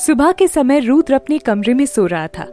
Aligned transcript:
सुबह 0.00 0.30
के 0.32 0.46
समय 0.48 0.80
रुद्र 0.80 1.14
अपने 1.14 1.38
कमरे 1.38 1.72
में 1.74 1.84
सो 1.86 2.06
रहा 2.06 2.26
था। 2.28 2.46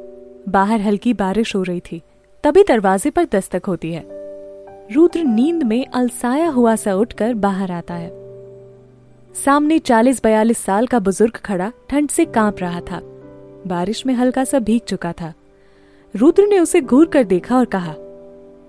बाहर 0.49 0.81
हल्की 0.81 1.13
बारिश 1.13 1.55
हो 1.55 1.61
रही 1.63 1.79
थी, 1.79 2.01
तभी 2.43 2.63
दरवाजे 2.63 3.09
पर 3.09 3.25
दस्तक 3.25 3.65
होती 3.65 3.91
है। 3.91 4.03
रुद्र 4.91 5.23
नींद 5.23 5.63
में 5.63 5.85
अलसाया 5.85 6.49
हुआ 6.49 6.75
सा 6.75 6.95
उठकर 6.95 7.33
बाहर 7.33 7.71
आता 7.71 7.93
है। 7.93 8.09
सामने 9.35 9.77
चालीस 9.79 10.21
बयालीस 10.23 10.57
साल 10.57 10.87
का 10.87 10.99
बुज़ुर्ग 10.99 11.35
खड़ा 11.35 11.71
ठंड 11.89 12.09
से 12.09 12.25
काँप 12.25 12.57
रहा 12.59 12.79
था। 12.81 12.99
बारिश 13.67 14.05
में 14.05 14.13
हल्का 14.13 14.43
सा 14.43 14.59
भीग 14.59 14.81
चुका 14.81 15.11
था। 15.11 15.33
रुद्र 16.15 16.47
ने 16.47 16.59
उसे 16.59 16.81
घूर 16.81 17.05
कर 17.05 17.23
देखा 17.23 17.57
और 17.57 17.65
कहा, 17.65 17.93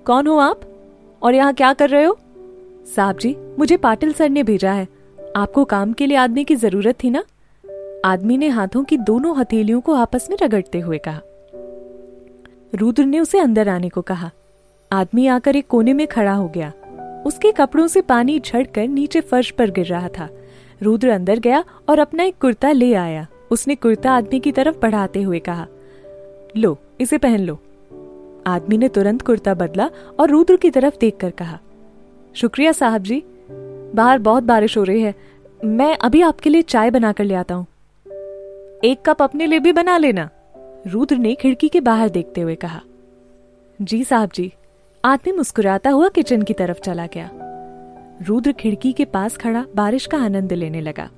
कौन 0.06 0.26
हो 0.26 0.36
आप? 0.36 0.60
और 1.22 1.34
यहाँ 1.34 1.54
क्या 1.54 1.72
कर 1.72 1.90
रहे 1.90 2.04
हो? 2.04 2.18
साहब 2.96 3.18
जी, 3.18 3.36
मुझे 3.58 3.76
पाटिल 3.76 4.12
सर 4.12 4.30
ने 4.30 4.42
भेजा 4.42 4.72
है। 4.72 4.86
आपको 5.36 5.64
काम 5.64 5.92
के 5.92 6.06
लिए 6.06 6.16
आदमी 6.16 6.45
की 6.45 6.56
ज़रूरत 6.56 7.02
थी 7.04 7.10
ना? 7.10 7.24
आदमी 8.04 8.36
ने 8.36 8.48
हाथों 8.48 8.84
की 8.84 8.96
दोनों 8.96 9.36
हथेलियों 9.36 9.80
को 9.80 9.95
आपस 9.95 10.27
में 10.30 10.36
रगड़ते 10.42 10.80
हुए 10.80 10.98
कहा। 10.98 11.20
रुद्र 12.74 13.04
ने 13.04 13.20
उसे 13.20 13.38
अंदर 13.38 13.68
आने 13.68 13.88
को 13.88 14.02
कहा। 14.02 14.30
आदमी 14.92 15.27
आकर 15.27 15.56
एक 15.56 15.66
कोने 15.66 15.92
में 15.92 16.06
खड़ा 16.06 16.32
हो 16.32 16.48
गया। 16.48 16.73
उसके 17.26 17.52
कपड़ों 17.52 17.87
से 17.87 18.00
पानी 18.00 18.40
झड़कर 18.40 18.88
नीचे 18.88 19.20
फर्श 19.20 19.50
पर 19.50 19.70
गिर 19.70 19.87
रहा 19.87 20.09
था। 20.09 20.28
रुद्र 20.82 21.09
अंदर 21.09 21.38
गया 21.38 21.64
और 21.88 21.98
अपना 21.98 22.23
एक 22.23 22.34
कुर्ता 22.40 22.70
ले 22.73 22.95
आया। 22.95 23.26
उसने 23.50 23.74
कुर्ता 23.74 24.12
आदमी 24.12 24.40
की 24.40 24.52
तरफ़ 24.52 24.76
बढ़ाते 24.82 25.23
हुए 25.23 25.38
कहा, 25.38 25.66
लो, 26.56 26.78
इसे 27.01 27.18
पहन 27.18 27.40
लो। 27.40 27.59
आदमी 28.46 28.78
ने 28.78 28.88
तुरंत 28.88 29.23
कुर्ता 29.23 29.54
बदला 29.54 29.90
और 30.20 30.30
रुद्र 30.30 30.56
की 30.56 30.70
तरफ़ 30.70 30.95
देखकर 31.01 31.30
कहा, 31.30 31.59
शुक्रिया 32.34 32.73
साहब 32.73 33.02
जी, 33.02 33.23
बाहर 33.95 34.18
बहुत 34.18 34.42
बारिश 34.42 34.76
हो 34.76 34.82
रही 34.82 35.02
है। 35.02 35.15
मैं 35.65 35.96
अभी 35.96 36.23
आपके 36.23 36.51
लिए 36.51 36.62
चाय 36.62 36.90
बनाकर 36.90 37.24
ले 37.24 37.34
आता 37.34 37.54
हूँ। 37.54 37.66
एक 38.84 39.00
कप 39.06 39.23
अपने 39.23 39.46
लिए 39.46 39.59
भी 39.59 39.73
बना 39.73 39.96
लेना, 39.98 40.28
रुद्र 40.87 41.16
ने 41.16 41.34
खिड़की 41.34 41.68
के 41.68 41.80
बाहर 41.80 42.09
देखते 42.09 42.40
हुए 42.40 42.54
कहा। 42.54 42.80
जी 43.82 44.02
साहब 44.04 44.30
जी 44.34 44.52
आदमी 45.04 45.32
मुस्कुराता 45.32 45.90
हुआ 45.90 46.09
किचन 46.09 46.43
की 46.43 46.54
तरफ़ 46.54 46.80
चला 46.80 47.06
गया। 47.06 47.30
रुद्र 48.23 48.52
खिड़की 48.52 48.93
के 48.93 49.04
पास 49.04 49.37
खड़ा 49.37 49.65
बारिश 49.74 50.06
का 50.06 50.18
आनंद 50.18 50.52
लेने 50.52 50.80
लगा। 50.80 51.09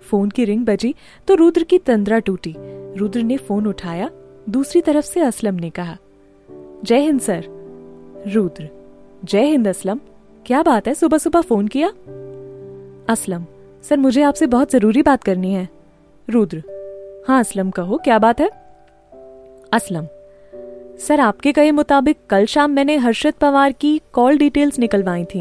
फ़ोन 0.00 0.30
की 0.30 0.44
रिंग 0.44 0.64
बजी 0.66 0.94
तो 1.28 1.34
रुद्र 1.34 1.62
की 1.62 1.78
तंद्रा 1.78 2.18
टूटी। 2.18 2.54
रुद्र 2.96 3.22
ने 3.22 3.36
फ़ोन 3.36 3.66
उठाया, 3.66 4.10
दूसरी 4.48 4.80
तरफ़ 4.80 5.04
से 5.04 5.20
असलम 5.20 5.54
ने 5.54 5.70
कहा, 5.70 5.96
जय 6.84 6.98
हिंद 6.98 7.20
सर। 7.20 7.44
रुद्र, 8.26 8.68
जय 9.24 9.44
हिंद 9.44 9.68
असलम, 9.68 10.00
क्या 10.46 10.62
बात 10.62 10.88
है 10.88 10.94
सुबह 10.94 11.18
सुबह 11.18 11.40
फ़ोन 11.40 11.68
किया? 11.68 11.88
असलम, 13.08 13.44
सर 13.82 13.96
मुझे 13.96 14.22
आपसे 14.22 14.46
बहुत 14.46 14.72
ज़रूरी 14.72 15.02
बात 15.02 15.22
करनी 15.22 15.52
है। 15.52 15.68
रुद्र 16.28 16.62
हाँ 17.28 17.40
असलम 17.40 17.70
कहो, 17.70 17.96
क्या 17.96 18.18
बात 18.18 18.40
है? 18.40 18.50
असलम। 19.72 20.06
सर, 20.98 21.20
आपके 21.20 21.52
कहे 21.52 21.70
मुताबिक 21.70 22.18
कल 22.30 22.46
शाम 22.46 22.70
मैंने 22.70 22.96
हर्षद 22.96 23.32
पवार 23.32 23.72
की 23.72 24.00
कॉल 24.12 24.38
डिटेल्स 24.38 24.78
निकलवाई 24.78 25.24
थी। 25.24 25.40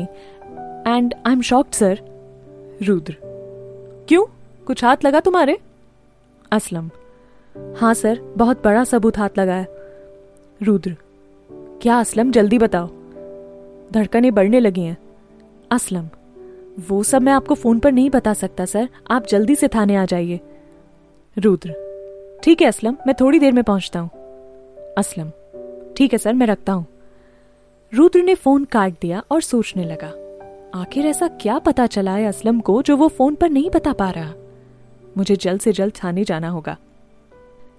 And 0.88 1.14
I 1.25 1.34
am 1.34 1.42
shocked 1.42 1.72
sir 1.72 2.00
Rudra. 2.84 3.17
क्यों? 4.08 4.25
कुछ 4.66 4.84
हाथ 4.84 4.98
लगा 5.06 5.20
तुम्हारे? 5.20 5.58
असलम। 6.52 6.90
हाँ 7.78 7.94
सर, 7.94 8.34
बहुत 8.38 8.64
बड़ा 8.64 8.84
सबूत 8.84 9.18
हाथ 9.18 9.30
लगा 9.38 9.53
है। 9.53 9.68
रुद्र। 10.64 10.95
क्या 11.52 12.00
असलम, 12.00 12.31
जल्दी 12.31 12.58
बताओ। 12.58 12.88
धड़कने 13.94 14.31
बढ़ने 14.31 14.59
लगी 14.59 14.81
हैं। 14.81 14.97
असलम। 15.72 16.09
वो 16.90 17.03
सब 17.03 17.22
मैं 17.22 17.34
आपको 17.34 17.56
फ़ोन 17.56 17.80
पर 17.80 17.92
नहीं 17.92 18.09
बता 18.09 18.34
सकता, 18.34 18.66
सर। 18.66 18.90
आप 19.12 19.28
जल्दी 19.28 19.56
से 19.56 19.68
थाने 19.68 19.95
आ 19.95 20.06
जाइए। 20.06 20.40
रुद्र। 21.38 21.73
ठीक 22.44 22.62
है, 22.62 22.67
असलम, 22.67 22.98
मैं 23.08 23.14
थोड़ी 23.20 23.39
देर 23.39 23.52
में 23.52 23.64
पहुँचता 23.64 24.00
हूँ। 24.00 24.09
असलम। 24.98 25.30
ठीक 25.98 26.14
है, 26.14 26.17
सर, 26.17 26.34
मैं 26.34 26.48
रखता 26.48 26.73
हूँ। 26.73 26.86
रुद्र 27.94 28.22
ने 28.22 28.35
फ़ोन 28.35 28.66
काट 28.66 28.94
दिया 29.02 29.24
और 29.31 29.41
सोचने 29.41 29.85
लगा, 29.85 30.08
आखिर 30.80 31.06
ऐसा 31.06 31.28
क्या 31.41 31.58
पता 31.59 31.85
चला 31.88 32.12
है 32.12 32.25
असलम 32.25 32.59
को 32.59 32.81
जो 32.81 32.97
वो 32.97 33.08
फ़ोन 33.08 33.35
पर 33.35 33.50
नहीं 33.50 33.69
बता 33.69 33.94
पा 33.94 34.09
रहा? 34.09 34.34
मुझे 35.18 35.35
जल्द 35.35 35.62
से 35.62 35.72
जल्द 35.72 35.94
थाने 36.03 36.24
जाना 36.24 36.50
होगा। 36.50 36.78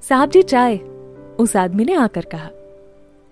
साहब 0.03 0.31
जी, 0.31 0.43
चाय। 0.43 0.77
उस 1.39 1.56
आदमी 1.56 1.84
ने 1.84 1.95
आकर 1.95 2.25
कहा। 2.25 2.50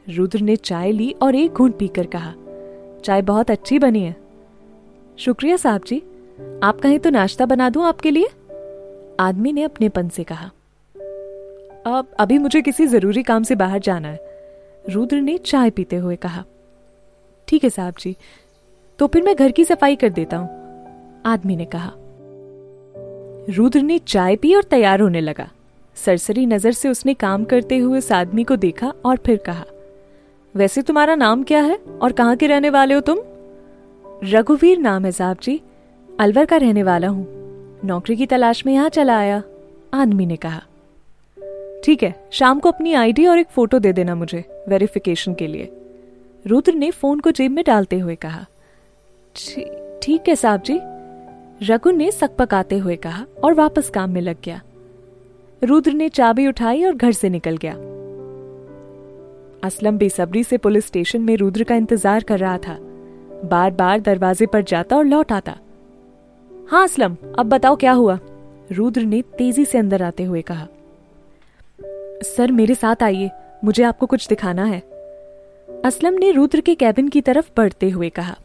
रुद्र 0.06 0.40
ने 0.40 0.56
चाय 0.56 0.92
ली 0.92 1.14
और 1.22 1.34
एक 1.34 1.52
घूंट 1.52 1.76
पीकर 1.78 2.06
कहा, 2.06 2.32
चाय 3.04 3.22
बहुत 3.22 3.50
अच्छी 3.50 3.78
बनी 3.78 4.02
है। 4.02 4.16
शुक्रिया 5.18 5.56
साहब 5.56 5.84
जी। 5.86 5.98
आप 6.62 6.80
कहें 6.80 6.98
तो 7.00 7.10
नाश्ता 7.10 7.46
बना 7.46 7.68
दूँ 7.70 7.84
आपके 7.84 8.10
लिए? 8.10 8.28
आदमी 9.22 9.52
ने 9.52 9.62
अपने 9.62 9.88
पन 9.88 10.08
से 10.08 10.24
कहा, 10.24 10.50
अब, 11.86 12.06
अभी 12.18 12.38
मुझे 12.38 12.62
किसी 12.62 12.86
ज़रूरी 12.86 13.22
काम 13.22 13.42
से 13.42 13.54
बाहर 13.54 13.78
जाना 13.78 14.08
है। 14.08 14.30
रुद्र 14.90 15.16
ने 15.16 15.36
चाय 15.38 15.70
पीते 15.70 15.96
हुए 15.96 16.16
कहा, 16.16 16.44
ठीक 17.48 17.64
है 17.64 17.70
साहब 17.70 17.94
जी 17.98 18.16
तो 18.98 19.06
फिर 19.06 19.22
मैं 19.22 19.34
घर 19.36 19.50
की 19.50 19.64
सफ़ाई 19.64 19.96
कर 19.96 20.08
देता 20.10 20.36
हूँ। 20.36 21.22
आदमी 21.26 21.56
ने 21.56 21.64
कहा। 21.64 21.92
रुद्र 23.48 23.80
ने 23.82 23.98
चाय 23.98 24.36
पी 24.36 24.54
और 24.54 24.62
तैयार 24.62 25.00
होने 25.00 25.20
लगा। 25.20 25.48
सरसरी 25.96 26.46
नज़र 26.46 26.72
से 26.72 26.88
उसने 26.88 27.14
काम 27.14 27.44
करते 27.44 27.78
हुए 27.78 27.98
उस 27.98 28.10
आदमी 28.12 28.44
को 28.44 28.56
देखा 28.56 28.92
और 29.04 29.16
फिर 29.16 29.36
कहा, 29.46 29.64
वैसे 30.54 30.82
तुम्हारा 30.82 31.14
नाम 31.14 31.42
क्या 31.42 31.60
है 31.60 31.76
और 32.02 32.12
कहाँ 32.12 32.36
के 32.36 32.46
रहने 32.46 32.70
वाले 32.70 32.94
हो 32.94 33.00
तुम? 33.00 33.18
रघुवीर 34.24 34.78
नाम 34.78 35.04
है 35.04 35.12
साहब 35.12 35.36
जी, 35.42 35.60
अलवर 36.08 36.44
का 36.44 36.56
रहने 36.56 36.82
वाला 36.82 37.08
हूँ। 37.08 37.41
नौकरी 37.84 38.16
की 38.16 38.26
तलाश 38.26 38.64
में 38.66 38.72
यहाँ 38.72 38.88
चला 38.88 39.18
आया, 39.18 39.42
आदमी 39.94 40.26
ने 40.26 40.36
कहा। 40.36 40.60
ठीक 41.84 42.02
है, 42.02 42.14
शाम 42.32 42.58
को 42.60 42.70
अपनी 42.70 42.92
आईडी 42.94 43.26
और 43.26 43.38
एक 43.38 43.48
फ़ोटो 43.48 43.78
दे 43.78 43.92
देना 43.92 44.14
मुझे 44.14 44.44
वेरिफिकेशन 44.68 45.34
के 45.34 45.46
लिए। 45.46 45.70
रुद्र 46.44 46.72
ने 46.74 46.90
फ़ोन 46.90 47.20
को 47.20 47.30
जेब 47.30 47.52
में 47.52 47.64
डालते 47.66 47.98
हुए 47.98 48.14
कहा 48.16 48.44
ठीक 50.02 50.28
है 50.28 50.34
साहब 50.36 50.62
जी। 50.62 50.78
रघु 51.62 51.90
ने 51.90 52.10
सकपकाते 52.10 52.78
हुए 52.78 52.96
कहा 52.96 53.24
और 53.44 53.54
वापस 53.54 53.90
काम 53.90 54.10
में 54.10 54.20
लग 54.20 54.36
गया। 54.44 54.60
रुद्र 55.62 55.92
ने 55.92 56.08
चाबी 56.08 56.46
उठाई 56.46 56.84
और 56.84 56.94
घर 56.94 57.12
से 57.12 57.28
निकल 57.28 57.56
गया। 57.56 57.72
असलम 59.62 59.98
बेसब्री 59.98 60.42
से 60.44 60.56
पुलिस 60.58 60.86
स्टेशन 60.86 61.20
में 61.20 61.36
रुद्र 61.36 61.64
का 61.64 61.74
इंतज़ार 61.74 62.22
कर 62.22 62.38
रहा 62.38 62.56
था। 62.58 62.76
बार 63.44 63.70
बार 63.72 64.00
दरवाजे 64.00 64.46
पर 64.46 64.62
जाता 64.62 64.96
और 64.96 65.04
लौट 65.04 65.32
आता। 65.32 65.56
हाँ 66.72 66.82
असलम, 66.84 67.16
अब 67.38 67.46
बताओ 67.46 67.76
क्या 67.76 67.92
हुआ? 67.92 68.18
रुद्र 68.72 69.02
ने 69.02 69.20
तेज़ी 69.38 69.64
से 69.64 69.78
अंदर 69.78 70.02
आते 70.02 70.24
हुए 70.24 70.42
कहा, 70.42 70.66
सर, 72.26 72.52
मेरे 72.52 72.74
साथ 72.74 73.02
आइए, 73.02 73.30
मुझे 73.64 73.82
आपको 73.82 74.06
कुछ 74.06 74.26
दिखाना 74.28 74.64
है। 74.64 74.78
असलम 75.84 76.14
ने 76.14 76.30
रुद्र 76.30 76.60
के 76.60 76.74
कैबिन 76.74 77.08
की 77.08 77.20
तरफ़ 77.20 77.50
बढ़ते 77.56 77.90
हुए 77.90 78.08
कहा, 78.10 78.36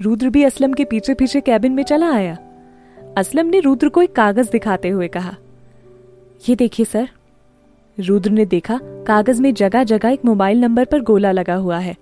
रुद्र 0.00 0.30
भी 0.30 0.42
असलम 0.44 0.72
के 0.72 0.84
पीछे 0.84 1.14
पीछे 1.14 1.40
कैबिन 1.40 1.72
में 1.72 1.82
चला 1.82 2.12
आया? 2.12 2.36
असलम 3.18 3.46
ने 3.46 3.60
रुद्र 3.60 3.88
को 3.88 4.02
एक 4.02 4.14
कागज़ 4.14 4.50
दिखाते 4.50 4.88
हुए 4.88 5.08
कहा, 5.08 5.34
ये 6.48 6.56
देखिए 6.56 6.86
सर। 6.86 7.08
रुद्र 7.98 8.30
ने 8.30 8.46
देखा, 8.46 8.78
कागज़ 8.82 9.42
में 9.42 9.52
जगह 9.54 9.84
जगह 9.84 10.08
एक 10.08 10.24
मोबाइल 10.24 10.60
नंबर 10.60 10.84
पर 10.84 11.00
गोला 11.00 11.32
लगा 11.32 11.54
हुआ 11.54 11.78
है। 11.78 11.96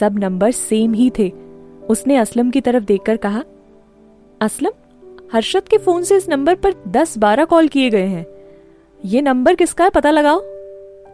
सब 0.00 0.18
नंबर 0.18 0.50
सेम 0.50 0.94
ही 0.94 1.10
थे। 1.18 1.32
उसने 1.88 2.16
असलम 2.16 2.50
की 2.50 2.60
तरफ़ 2.60 2.84
देखकर 2.84 3.16
कहा 3.16 3.44
असलम, 4.42 4.70
हर्षद 5.32 5.62
के 5.62 5.78
फ़ोन 5.78 6.02
से 6.02 6.16
इस 6.16 6.28
नंबर 6.28 6.54
पर 6.54 6.74
दस 6.88 7.18
बारह 7.18 7.44
कॉल 7.44 7.68
किए 7.68 7.90
गए 7.90 8.06
हैं। 8.06 8.26
ये 9.04 9.20
नंबर 9.20 9.54
किसका 9.54 9.84
है 9.84 9.90
पता 9.90 10.10
लगाओ? 10.10 10.40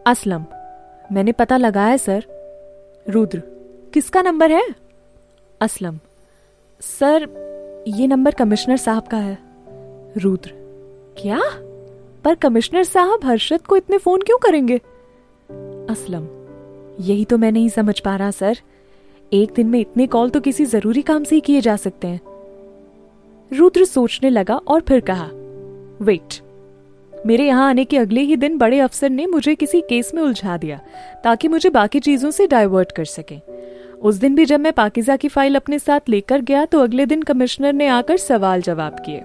असलम, 0.06 0.44
मैंने 1.12 1.32
पता 1.32 1.56
लगाया 1.56 1.96
सर। 1.96 2.24
रुद्र, 3.08 3.42
किसका 3.94 4.22
नंबर 4.22 4.52
है? 4.52 4.62
असलम, 5.60 5.98
सर, 6.80 7.28
ये 7.88 8.06
नंबर 8.06 8.34
कमिश्नर 8.34 8.76
साहब 8.76 9.02
का 9.02 9.16
है। 9.16 9.38
रुद्र, 10.16 10.50
क्या? 11.18 11.40
पर 12.24 12.34
कमिश्नर 12.34 12.84
साहब 12.84 13.20
हर्षद 13.24 13.62
को 13.62 13.76
इतने 13.76 13.98
फ़ोन 13.98 14.22
क्यों 14.22 14.38
करेंगे? 14.38 14.76
असलम, 15.92 16.26
यही 17.00 17.24
तो 17.24 17.38
मैं 17.38 17.52
नहीं 17.52 17.68
समझ 17.68 18.00
पा 18.00 18.16
रहा, 18.16 18.30
सर। 18.30 18.58
एक 19.32 19.52
दिन 19.52 19.66
में 19.66 19.80
इतने 19.80 20.06
कॉल 20.06 20.30
तो 20.30 20.40
किसी 20.40 20.64
ज़रूरी 20.64 21.02
काम 21.02 21.24
से 21.24 21.34
ही 21.34 21.40
किए 21.40 21.60
जा 21.60 21.76
सकते 21.76 22.08
हैं। 22.08 22.20
रुद्र 23.52 23.84
सोचने 23.84 24.30
लगा 24.30 24.56
और 24.56 24.80
फिर 24.80 25.00
कहा, 25.00 25.28
वेट, 26.02 26.40
मेरे 27.26 27.46
यहाँ 27.46 27.68
आने 27.68 27.84
के 27.84 27.98
अगले 27.98 28.20
ही 28.20 28.36
दिन 28.36 28.58
बड़े 28.58 28.78
अफसर 28.80 29.10
ने 29.10 29.26
मुझे 29.26 29.54
किसी 29.54 29.80
केस 29.80 30.12
में 30.14 30.22
उलझा 30.22 30.56
दिया, 30.56 30.80
ताकि 31.24 31.48
मुझे 31.48 31.70
बाकी 31.70 32.00
चीज़ों 32.00 32.30
से 32.30 32.46
डाइवर्ट 32.46 32.92
कर 32.92 33.04
सके। 33.04 33.38
उस 33.98 34.16
दिन 34.16 34.34
भी 34.34 34.44
जब 34.44 34.60
मैं 34.60 34.72
पाकिजा 34.72 35.16
की 35.16 35.28
फ़ाइल 35.28 35.56
अपने 35.56 35.78
साथ 35.78 36.08
लेकर 36.08 36.40
गया 36.40 36.64
तो 36.64 36.80
अगले 36.80 37.06
दिन 37.06 37.22
कमिश्नर 37.22 37.72
ने 37.72 37.86
आकर 37.86 38.16
सवाल 38.16 38.62
जवाब 38.62 39.00
किए। 39.00 39.22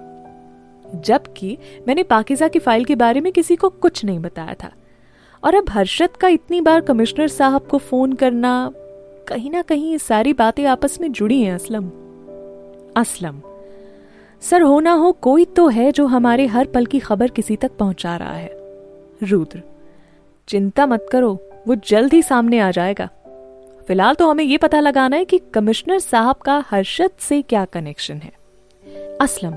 जबकि 1.00 1.56
मैंने 1.88 2.02
पाकिजा 2.02 2.48
की 2.48 2.58
फ़ाइल 2.58 2.84
के 2.84 2.94
बारे 2.94 3.20
में 3.20 3.32
किसी 3.32 3.56
को 3.56 3.68
कुछ 3.68 4.04
नहीं 4.04 4.18
बताया 4.18 4.54
था। 4.54 4.72
और 5.42 5.54
अब 5.54 5.70
हर्षद 5.70 6.16
का 6.16 6.28
इतनी 6.28 6.60
बार 6.60 6.80
कमिश्नर 6.80 7.28
साहब 7.28 7.66
को 7.66 7.78
फ़ोन 7.78 8.12
करना, 8.12 8.70
कहीं 9.28 9.50
ना 9.50 9.62
कहीं 9.62 9.90
ये 9.92 9.98
सारी 9.98 10.32
बातें 10.32 10.64
आपस 10.64 10.98
में 11.00 11.12
जुड़ी 11.12 11.42
हैं, 11.42 11.54
असलम। 11.54 11.90
असलम। 12.96 13.40
सर, 14.50 14.62
हो 14.62 14.80
ना 14.80 14.92
हो, 14.92 15.12
कोई 15.12 15.44
तो 15.44 15.68
है 15.68 15.92
जो 15.92 16.06
हमारे 16.06 16.46
हर 16.46 16.66
पल 16.66 16.86
की 16.86 16.98
खबर 16.98 17.30
किसी 17.30 17.56
तक 17.56 17.70
पहुँचा 17.78 18.16
रहा 18.16 18.32
है। 18.32 18.50
रुद्र, 19.22 19.62
चिंता 20.48 20.86
मत 20.86 21.06
करो, 21.12 21.42
वो 21.68 21.74
जल्द 21.74 22.12
ही 22.12 22.22
सामने 22.22 22.58
आ 22.58 22.70
जाएगा। 22.70 23.08
फ़िलहाल 23.88 24.14
तो 24.14 24.30
हमें 24.30 24.44
ये 24.44 24.56
पता 24.56 24.80
लगाना 24.80 25.16
है 25.16 25.24
कि 25.24 25.38
कमिश्नर 25.38 25.98
साहब 25.98 26.36
का 26.36 26.64
हर्षद 26.70 27.10
से 27.18 27.42
क्या 27.42 27.64
कनेक्शन 27.64 28.14
है। 28.14 28.32
असलम, 29.20 29.54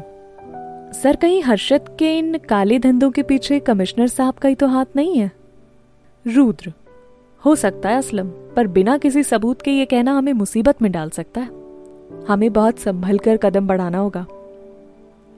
सर, 0.92 1.16
कहीं 1.16 1.42
हर्षद 1.44 1.96
के 2.00 2.18
इन 2.18 2.38
काले 2.38 2.80
धंधों 2.80 3.12
के 3.12 3.24
पीछे 3.24 3.60
कमिश्नर 3.60 4.08
साहब 4.08 4.34
का 4.34 4.50
ही 4.50 4.56
तो 4.56 4.68
हाथ 4.68 4.86
नहीं 4.96 5.18
है? 5.18 5.32
रुद्र, 6.28 6.74
हो 7.46 7.56
सकता 7.56 7.90
है 7.90 7.98
असलम, 7.98 8.28
पर 8.28 8.68
बिना 8.68 8.98
किसी 8.98 9.24
सबूत 9.24 9.62
के 9.62 9.72
ये 9.72 9.86
कहना 9.86 10.18
हमें 10.18 10.34
मुसीबत 10.34 10.82
में 10.82 10.92
डाल 10.92 11.10
सकता 11.10 11.42
है। 11.42 11.50
हमें 12.28 12.54
बहुत 12.54 12.80
संभल 12.80 13.18
कर 13.18 13.38
कदम 13.38 13.68
बढ़ाना 13.68 13.98
होगा। 13.98 14.26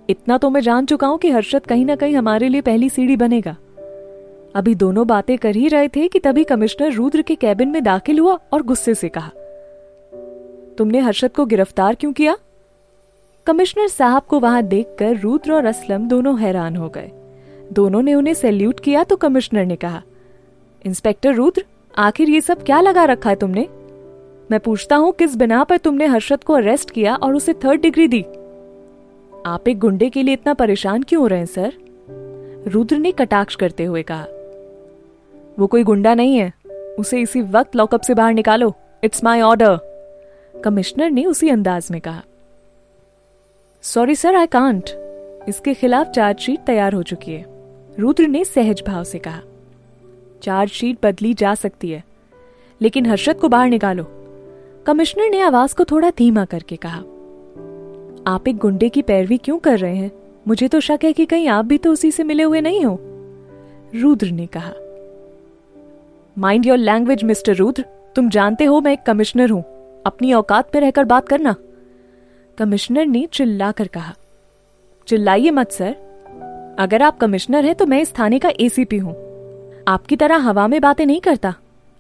इतना 0.09 0.38
तो 0.38 0.50
मैं 0.50 0.61
जान 0.61 0.85
चुका 0.85 1.07
हूँ 1.07 1.17
कि 1.17 1.29
हर्षद 1.29 1.65
कहीं 1.65 1.85
ना 1.85 1.95
कहीं 1.95 2.15
हमारे 2.15 2.47
लिए 2.50 2.61
पहली 2.61 2.89
सीढ़ी 2.89 3.15
बनेगा। 3.15 3.56
अभी 4.56 4.73
दोनों 4.75 5.06
बातें 5.07 5.38
कर 5.38 5.56
ही 5.56 5.67
रहे 5.67 5.88
थे 5.88 6.07
कि 6.07 6.19
तभी 6.19 6.44
कमिश्नर 6.44 6.91
रुद्र 6.94 7.21
के 7.21 7.35
कैबिन 7.35 7.69
में 7.69 7.83
दाखिल 7.83 8.19
हुआ 8.19 8.38
और 8.53 8.63
गुस्से 8.63 8.95
से 8.95 9.09
कहा, 9.09 9.31
तुमने 10.77 11.00
हर्षद 11.00 11.31
को 11.31 11.45
गिरफ़्तार 11.45 11.95
क्यों 11.95 12.11
किया? 12.13 12.35
कमिश्नर 13.47 13.88
साहब 13.88 14.23
को 14.23 14.39
वहाँ 14.39 14.63
देखकर 14.63 15.17
रुद्र 15.17 15.51
और 15.51 15.65
असलम 15.65 16.07
दोनों 16.07 16.39
हैरान 16.39 16.75
हो 16.75 16.89
गए। 16.89 17.11
दोनों 17.73 18.01
ने 18.01 18.13
उन्हें 18.13 18.33
सैल्यूट 18.33 18.79
किया 18.79 19.03
तो 19.03 19.15
कमिश्नर 19.15 19.65
ने 19.65 19.75
कहा, 19.75 20.01
इंस्पेक्टर 20.85 21.35
रुद्र, 21.35 21.65
आखिर 21.97 22.29
ये 22.29 22.41
सब 22.41 22.63
क्या 22.63 22.81
लगा 22.81 23.03
रखा 23.06 23.29
है 23.29 23.35
तुमने? 23.35 23.67
मैं 24.51 24.59
पूछता 24.59 24.95
हूँ 24.95 25.13
किस 25.13 25.35
बिना 25.35 25.63
पर 25.63 25.77
तुमने 25.77 26.06
हर्षद 26.06 26.44
को 26.44 26.53
अरेस्ट 26.53 26.91
किया 26.91 27.15
और 27.15 27.35
उसे 27.35 27.53
थर्ड 27.53 27.81
डिग्री 27.81 28.07
दी? 28.07 28.25
आप 29.45 29.68
एक 29.68 29.80
गुंडे 29.80 30.09
के 30.09 30.24
लिए 30.24 30.33
इतना 30.33 30.53
परेशान 30.53 31.03
क्यों 31.03 31.21
हो 31.21 31.27
रहे 31.27 31.39
हैं, 31.39 31.45
सर? 31.45 31.74
रुद्र 32.68 32.97
ने 32.97 33.12
कटाक्ष 33.12 33.56
करते 33.56 33.83
हुए 33.83 34.03
कहा, 34.03 34.25
वो 35.59 35.68
कोई 35.68 35.83
गुंडा 35.83 36.13
नहीं 36.13 36.38
है। 36.38 36.51
उसे 37.00 37.19
इसी 37.21 37.41
वक्त 37.41 37.75
लॉकअप 37.75 38.01
से 38.01 38.13
बाहर 38.13 38.33
निकालो। 38.33 38.74
इट्स 39.03 39.24
माई 39.24 39.41
ऑर्डर 39.41 39.77
कमिश्नर 40.63 41.09
ने 41.09 41.25
उसी 41.25 41.50
अंदाज 41.50 41.88
में 41.91 42.00
कहा 42.01 42.24
सॉरी 43.83 44.15
सर 44.15 44.36
आई 44.36 44.47
कांट 44.47 44.89
इसके 45.47 45.74
खिलाफ 45.74 46.07
चार्जशीट 46.07 46.59
तैयार 46.59 46.94
हो 46.94 47.03
चुकी 47.03 47.31
है। 47.31 47.45
रुद्र 48.00 48.27
ने 48.27 48.44
सहज 48.45 48.83
भाव 48.88 49.03
से 49.03 49.19
कहा 49.19 49.42
चार्जशीट 50.44 50.97
बदली 51.03 51.33
जा 51.33 51.53
सकती 51.56 51.89
है, 51.89 52.03
लेकिन 52.81 53.06
हर्षद 53.06 53.38
को 53.38 53.47
बाहर 53.47 53.69
निकालो। 53.69 54.06
कमिश्नर 54.88 55.30
ने 55.30 55.39
आवाज़ 55.39 55.75
को 55.75 55.83
थोड़ा 55.83 56.09
धीमा 56.09 56.45
करके 56.45 56.75
कहा 56.75 57.03
आप 58.27 58.48
एक 58.48 58.57
गुंडे 58.57 58.89
की 58.89 59.01
पैरवी 59.01 59.38
क्यों 59.38 59.57
कर 59.60 59.77
रहे 59.80 59.95
हैं? 59.95 60.12
मुझे 60.48 60.68
तो 60.68 60.80
शक 60.80 61.00
है 61.04 61.12
कि 61.13 61.25
कहीं 61.25 61.48
आप 61.48 61.66
भी 61.66 61.77
तो 61.77 61.92
उसी 61.92 62.12
से 62.12 62.24
मिले 62.24 62.44
हुए 62.44 62.62
नहीं 62.62 62.83
हो। 62.86 62.98
रुद्र 63.95 64.30
ने 64.30 64.48
कहा, 64.48 64.74
mind 66.38 66.66
your 66.66 66.77
language, 66.77 67.24
mister 67.24 67.56
Rudra. 67.56 67.86
तुम 68.16 68.30
जानते 68.30 68.66
हो 68.66 68.80
मैं 68.81 68.94
एक 68.94 69.04
कमिश्नर 69.04 69.50
हूँ। 69.50 69.63
अपनी 70.06 70.33
औकात 70.33 70.71
पे 70.71 70.80
रहकर 70.80 71.06
बात 71.06 71.27
करना। 71.30 71.56
कमिश्नर 72.57 73.06
ने 73.06 73.25
चिल्लाकर 73.33 73.88
कहा, 73.88 74.13
चिल्लाइए 75.07 75.51
मत, 75.51 75.71
सर। 75.71 75.95
अगर 76.80 77.01
आप 77.01 77.18
कमिश्नर 77.18 77.66
हैं 77.66 77.75
तो 77.75 77.86
मैं 77.86 78.01
इस 78.01 78.13
थाने 78.19 78.39
का 78.39 78.51
एसीपी 78.60 78.98
हूँ। 78.98 79.16
आपकी 79.88 80.16
तरह 80.16 80.38
हवा 80.39 80.68
में 80.68 80.80
बातें 80.81 81.06
नहीं 81.06 81.21
करता। 81.21 81.54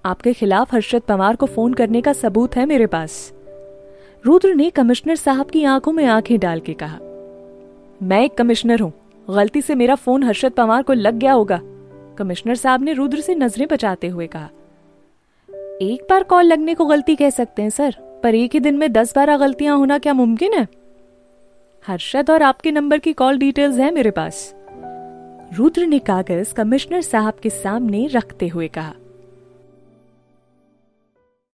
आपके 0.05 0.33
खिलाफ 0.33 0.73
हर्षद 0.73 1.01
पवार 1.01 1.35
को 1.35 1.45
फ़ोन 1.45 1.73
करने 1.73 2.01
का 2.01 2.13
सबूत 2.13 2.55
है 2.55 2.65
मेरे 2.65 2.85
पास। 2.87 3.31
रुद्र 4.25 4.53
ने 4.53 4.69
कमिश्नर 4.69 5.15
साहब 5.15 5.49
की 5.49 5.63
आँखों 5.63 5.91
में 5.91 6.05
आँखें 6.05 6.39
डाल 6.39 6.59
के 6.59 6.73
कहा, 6.73 6.97
मैं 8.03 8.21
एक 8.21 8.33
कमिश्नर 8.33 8.79
हूँ। 8.79 8.91
गलती 9.27 9.61
से 9.61 9.75
मेरा 9.75 9.95
फ़ोन 9.95 10.23
हर्षद 10.23 10.51
पवार 10.51 10.83
को 10.83 10.93
लग 10.93 11.13
गया 11.13 11.33
होगा। 11.33 11.59
कमिश्नर 12.17 12.55
साहब 12.55 12.83
ने 12.83 12.93
रुद्र 12.93 13.19
से 13.19 13.35
नज़रें 13.35 13.67
बचाते 13.67 14.07
हुए 14.07 14.27
कहा, 14.27 14.49
एक 15.81 16.07
बार 16.09 16.23
कॉल 16.23 16.45
लगने 16.45 16.75
को 16.75 16.85
गलती 16.85 17.15
कह 17.15 17.29
सकते 17.29 17.61
हैं, 17.61 17.69
सर, 17.69 17.95
पर 18.23 18.35
एक 18.35 18.53
ही 18.53 18.59
दिन 18.59 18.77
में 18.77 18.91
दस 18.91 19.15
बारह 19.15 19.37
गलतियाँ 19.37 19.77
होना 19.77 19.97
क्या 19.97 20.13
मुमकिन 20.13 20.53
है? 20.53 20.67
हर्षद 21.85 22.29
और 22.29 22.43
आपके 22.43 22.71
नंबर 22.71 22.97
की 22.97 23.13
कॉल 23.13 23.37
डिटेल्स 23.37 23.77
है 23.77 23.91
मेरे 23.91 24.11
पास। 24.11 24.53
रुद्र 25.53 25.85
ने 25.85 25.99
कागज़ 25.99 26.53
कमिश्नर 26.53 27.01
साहब 27.01 27.33
के 27.33 27.49
सामने 27.49 28.07
रखते 28.07 28.47
हुए 28.47 28.67
कहा 28.67 28.93